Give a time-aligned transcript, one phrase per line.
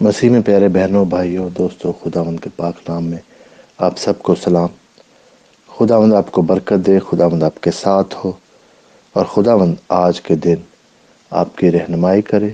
[0.00, 3.18] مسیح میں پیارے بہنوں، بھائیوں، دوستوں، خداوند کے پاک نام میں
[3.78, 4.68] آپ سب کو سلام۔
[5.68, 8.32] خداوند آپ کو برکت دے، خداوند آپ کے ساتھ ہو
[9.12, 10.54] اور خداوند آج کے دن
[11.30, 12.50] آپ کی رہنمائی کرے،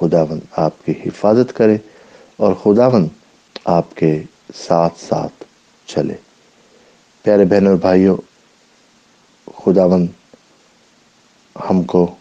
[0.00, 1.76] خداوند آپ کی حفاظت کرے
[2.36, 3.08] اور خداوند
[3.64, 4.22] آپ کے
[4.54, 5.44] ساتھ ساتھ
[5.86, 6.14] چلے۔
[7.22, 8.16] پیارے بہنوں، بھائیوں،
[9.56, 10.06] خداوند
[11.70, 12.14] ہم کو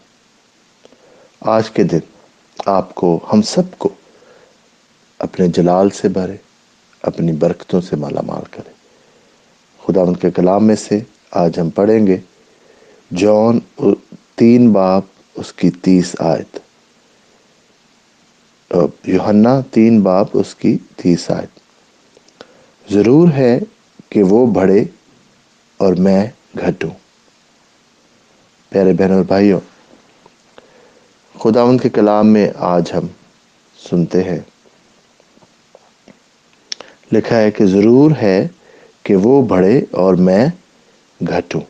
[1.42, 2.00] آج کے دن
[2.66, 3.90] آپ کو، ہم سب کو
[5.40, 6.36] اپنے جلال سے بھرے،
[7.02, 8.72] اپنی برکتوں سے مالا مال کرے۔
[9.86, 11.00] خدا ان کے کلام میں سے
[11.32, 12.18] آج ہم پڑھیں گے
[13.12, 13.60] جون
[14.36, 15.04] تین باپ،
[15.36, 16.60] اس کی تیس آیت۔
[19.06, 21.60] یوہنا تین باپ، اس کی تیس آیت۔
[22.94, 23.60] ضرور ہے
[24.10, 24.84] کہ وہ بڑھے
[25.78, 26.28] اور میں
[26.58, 26.92] گھٹوں۔
[28.70, 29.60] پیارے بہن اور بھائیوں،
[31.40, 33.08] خدا ان کے کلام میں آج ہم
[33.90, 34.40] سنتے ہیں۔
[37.12, 38.38] لکھا ہے کہ ضرور ہے
[39.04, 40.46] کہ وہ بڑھے اور میں
[41.20, 41.62] گھٹوں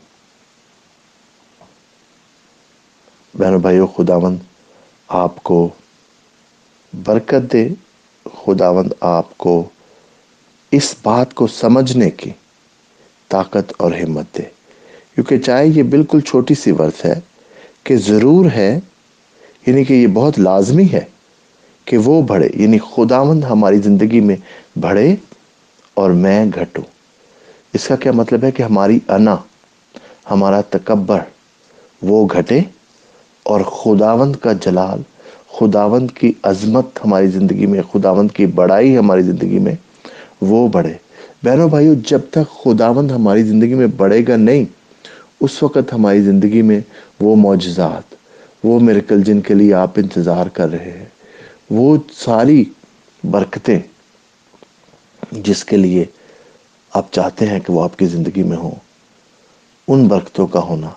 [3.34, 4.38] بہنوں بھائیو، خداوند
[5.08, 5.58] آپ کو
[6.92, 7.64] برکت دے،
[8.26, 9.54] خداوند آپ کو
[10.72, 12.30] اس بات کو سمجھنے کی
[13.30, 14.42] طاقت اور ہمت دے۔
[15.14, 17.18] کیونکہ چاہے یہ بالکل چھوٹی سی ورث ہے
[17.84, 18.70] کہ ضرور ہے
[19.66, 21.04] یعنی کہ یہ بہت لازمی ہے
[21.86, 24.36] کہ وہ بڑھے یعنی خداوند ہماری زندگی میں
[24.80, 25.14] بڑھے
[26.00, 26.84] اور میں گھٹوں۔
[27.74, 29.36] اس کا کیا مطلب ہے کہ ہماری انا،
[30.30, 31.18] ہمارا تکبر،
[32.02, 32.60] وہ گھٹے
[33.42, 35.02] اور خداوند کا جلال،
[35.48, 39.74] خداوند کی عظمت ہماری زندگی میں، خداوند کی بڑائی ہماری زندگی میں
[40.40, 40.94] وہ بڑھے۔
[41.42, 44.64] بہنوں بھائیوں جب تک خداوند ہماری زندگی میں بڑھے گا نہیں،
[45.40, 46.80] اس وقت ہماری زندگی میں
[47.20, 48.14] وہ معجزات،
[48.64, 51.08] وہ مرکل جن کے لیے آپ انتظار کر رہے ہیں،
[51.70, 52.64] وہ ساری
[53.24, 53.78] برکتیں
[55.30, 56.04] جس کے لیے
[56.92, 58.74] آپ چاہتے ہیں کہ وہ آپ کی زندگی میں ہوں،
[59.88, 60.90] ان برکتوں کا ہونا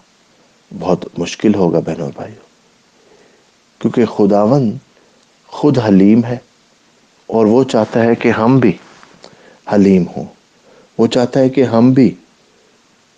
[0.71, 2.45] بہت مشکل ہوگا بہنوں بھائیوں،
[3.81, 4.71] کیونکہ خداون
[5.47, 6.38] خود حلیم ہے
[7.29, 8.71] اور وہ چاہتا ہے کہ ہم بھی
[9.73, 10.25] حلیم ہوں۔
[10.97, 12.13] وہ چاہتا ہے کہ ہم بھی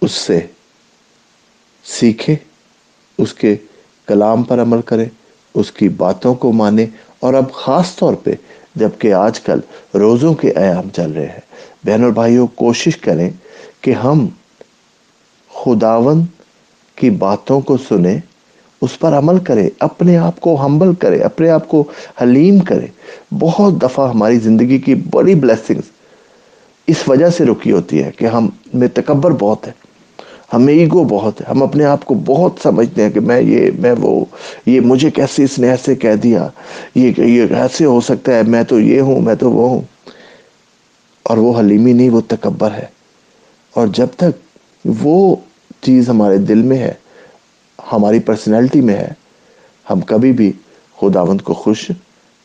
[0.02, 0.40] اس سے
[1.86, 2.36] سیکھیں،
[3.18, 3.56] اس کے
[4.08, 5.06] کلام پر عمل کریں،
[5.56, 6.86] اس کی باتوں کو مانیں
[7.20, 8.34] اور اب خاص طور پہ
[8.76, 9.59] جبکہ آج کل
[9.94, 11.40] روزوں کے ایام چل رہے ہیں۔
[11.86, 13.30] بہن اور بھائیوں کوشش کریں
[13.81, 14.28] کہ ہم
[15.53, 16.24] خداون
[16.96, 18.20] کی باتوں کو سنیں،
[18.81, 21.84] اس پر عمل کرے اپنے آپ کو ہمبل کرے اپنے آپ کو
[22.22, 22.88] حلیم کرے
[23.40, 25.92] بہت دفعہ ہماری زندگی کی بڑی بلیسنگز
[26.88, 29.72] اس وجہ سے رکی ہوتی ہے کہ ہم میں تکبر بہت ہے۔
[30.54, 33.94] ہمیں ایگو بہت ہے، ہم اپنے آپ کو بہت سمجھتے ہیں کہ میں یہ، میں
[34.00, 34.26] وہ،
[34.66, 36.48] یہ مجھے کیسے اس نے ایسے کہہ دیا،
[36.96, 39.82] یہ یہ ایسے ہو سکتا ہے، میں تو یہ ہوں، میں تو وہ ہوں۔
[41.24, 42.86] اور وہ حلیمی نہیں، وہ تکبر ہے۔
[43.74, 45.36] اور جب تک وہ
[45.82, 46.94] چیز ہمارے دل میں ہے،
[47.94, 49.12] ہماری پرسنالٹی میں ہے،
[49.90, 50.52] ہم کبھی بھی
[51.02, 51.92] خداوند کو خوش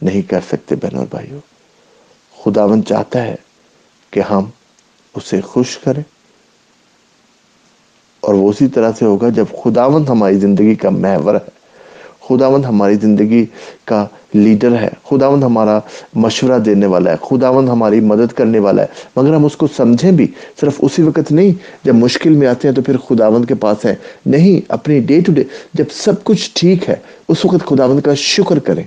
[0.02, 1.40] نہیں کر سکتے بہن اور بھائیوں۔
[2.44, 3.34] خداوند چاہتا ہے
[4.10, 4.44] کہ ہم
[5.14, 6.19] اسے خوش کریں۔
[8.30, 11.60] اور وہ اسی طرح سے ہوگا جب خداوند ہماری زندگی کا محور ہے۔
[12.28, 13.46] خداوند ہماری زندگی
[13.84, 15.78] کا لیڈر ہے۔ خداوند ہمارا
[16.14, 18.86] مشورہ دینے والا ہے۔ خداوند ہماری مدد کرنے والا ہے۔
[19.16, 20.26] مگر ہم اس کو سمجھیں بھی،
[20.60, 21.52] صرف اسی وقت نہیں،
[21.84, 23.94] جب مشکل میں آتے ہیں تو پھر خداوند کے پاس ہے
[24.26, 26.96] نہیں، اپنی ڈے ٹو ڈے جب سب کچھ ٹھیک ہے،
[27.28, 28.84] اس وقت خداوند کا شکر کریں۔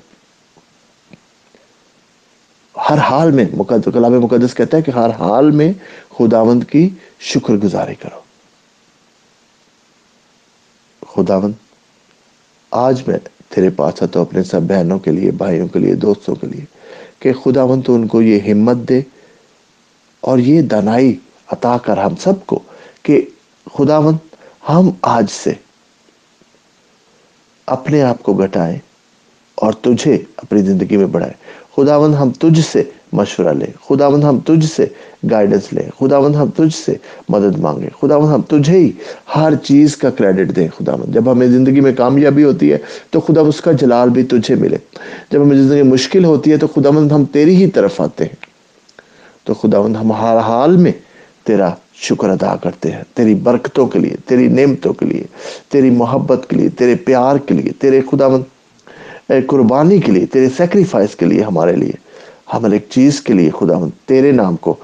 [2.89, 5.73] ہر حال میں مقدس، کلام مقدس کہتا ہے کہ ہر حال میں
[6.17, 6.89] خداوند کی
[7.19, 8.22] شکر گزاری کرو۔
[11.16, 11.51] خداون
[12.72, 13.18] آج میں
[13.50, 16.66] تیرے پاس آتا ہوں اپنے سب بہنوں کے لیے، بھائیوں کے لیے، دوستوں کے لیے،
[17.19, 19.01] کہ خداون تو ان کو یہ ہمت دے
[20.24, 21.16] اور یہ دنائی
[21.47, 22.59] عطا کر ہم سب کو،
[23.03, 23.25] کہ
[23.78, 24.18] خداون
[24.69, 25.53] ہم آج سے
[27.68, 28.80] اپنے آپ کو گھٹائیں
[29.56, 31.34] اور تجھے اپنی زندگی میں بڑھائیں۔
[31.75, 34.86] خداون ہم تجھ سے مشورہ لیں خداون ہم تجھ سے
[35.31, 36.95] گائیڈنس لیں خداون ہم تجھ سے
[37.30, 38.92] مدد مانگیں خداون ہم تجھے ہی
[39.36, 42.77] ہر چیز کا کریڈٹ دیں۔ خداون جب ہمیں زندگی میں کامیابی ہوتی ہے
[43.10, 44.77] تو خدا اس کا جلال بھی تجھے ملے۔
[45.31, 48.54] جب ہمیں زندگی مشکل ہوتی ہے تو خداون ہم تیری ہی طرف آتے ہیں۔
[49.44, 50.92] تو خداون ہم ہر حال میں
[51.44, 55.24] تیرا شکر ادا کرتے ہیں۔ تیری برکتوں کے لیے، تیری نعمتوں کے لیے،
[55.69, 58.42] تیری محبت کے لیے، تیرے پیار کے لیے، تیرے خداون
[59.48, 62.02] قربانی کے لیے، تیرے سیکریفائس کے لیے ہمارے لیے۔
[62.53, 63.73] ہم ایک چیز کے لیے خدا
[64.05, 64.75] تیرے نام کو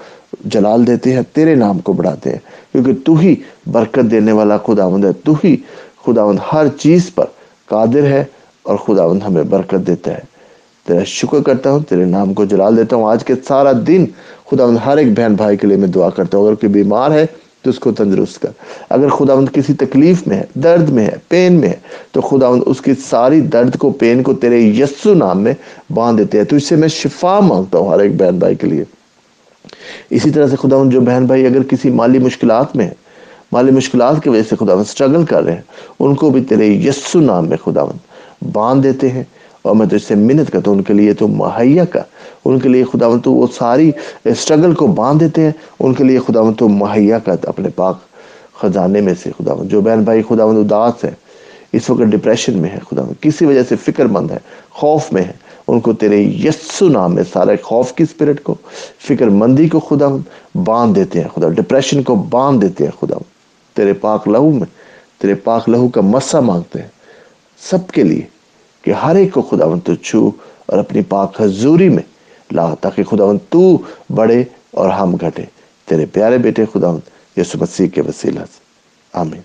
[0.46, 2.38] جلال دیتے ہیں، تیرے نام کو بڑھاتے ہیں۔
[2.72, 3.36] کیونکہ تو ہی
[3.72, 5.58] برکت دینے والا خداوند ہے، تو ہی
[6.06, 7.26] خداوند ہر چیز پر
[7.66, 8.24] قادر ہے
[8.64, 10.20] اور خداوند ہمیں برکت دیتا ہے۔
[10.88, 14.06] تیرا شکر کرتا ہوں، تیرے نام کو جلال دیتا ہوں۔ آج کے سارا دن
[14.50, 17.26] خدا ہر ایک بہن بھائی کے لیے میں دعا کرتا ہوں۔ اگر کوئی بیمار ہے
[17.62, 18.50] تو اس کو تندرست کر۔
[18.90, 21.76] اگر خدا کسی تکلیف میں ہے، درد میں ہے، پین میں ہے،
[22.12, 25.54] تو خدا اس کی ساری درد کو، پین کو تیرے یسو نام میں
[25.94, 28.68] باندھ دیتے ہیں۔ تو اس سے میں شفا مانگتا ہوں ہر ایک بہن بھائی کے
[28.68, 28.84] لیے۔
[30.10, 32.94] اسی طرح سے خدا جو بہن بھائی اگر کسی مالی مشکلات میں ہے،
[33.52, 35.62] مالی مشکلات کی وجہ سے خدا سٹرگل کر رہے ہیں،
[36.00, 37.84] ان کو بھی تیرے یسو نام میں خدا
[38.52, 39.24] باندھ دیتے ہیں۔
[39.62, 42.02] اور میں تو اس سے منت کرتا ہوں، ان کے لیے تو مہیا کا
[42.46, 43.92] ان کے لیے خدا تو وہ ساری
[44.26, 47.98] اسٹرگل کو باندھ دیتے ہیں۔ ان کے لیے خدا تو مہیا کا اپنے پاک
[48.62, 51.12] خزانے میں سے خدا جو بہن بھائی خدا اداس ہے،
[51.74, 54.38] اس وقت ڈپریشن میں ہے خدا کسی وجہ سے فکر مند ہے،
[54.70, 55.34] خوف میں ہے۔
[55.68, 58.56] ان کو تیرے یسو نام میں سارے خوف کی اسپرٹ کو،
[59.08, 60.08] فکر مندی کو خدا
[60.56, 63.18] باندھ دیتے ہیں خدا ڈپریشن کو باندھ دیتے ہیں خدا
[63.76, 64.68] تیرے پاک لہو میں،
[65.22, 66.88] تیرے پاک لہو کا مسا مانگتے ہیں۔
[67.62, 68.22] سب کے لیے
[68.90, 70.32] کہ ہر ایک کو خداون تو چھو
[70.66, 72.04] اور اپنی پاک حضوری میں
[72.52, 73.78] لا تاکہ خداون تو
[74.16, 75.44] بڑھے اور ہم گھٹے۔
[75.86, 77.00] تیرے پیارے بیٹے خداون
[77.38, 78.60] یسو مسیح کے وسیلہ سے۔
[79.14, 79.38] آمین۔